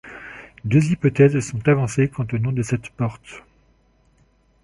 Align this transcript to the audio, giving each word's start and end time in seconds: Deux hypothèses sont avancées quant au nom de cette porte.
Deux 0.65 0.85
hypothèses 0.91 1.39
sont 1.41 1.67
avancées 1.69 2.09
quant 2.09 2.25
au 2.33 2.37
nom 2.39 2.51
de 2.51 2.63
cette 2.63 2.89
porte. 2.89 3.43